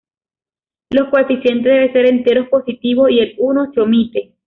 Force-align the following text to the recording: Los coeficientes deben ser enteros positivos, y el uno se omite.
Los 0.89 1.09
coeficientes 1.11 1.63
deben 1.71 1.93
ser 1.93 2.05
enteros 2.07 2.49
positivos, 2.49 3.11
y 3.11 3.19
el 3.19 3.35
uno 3.37 3.71
se 3.71 3.81
omite. 3.81 4.33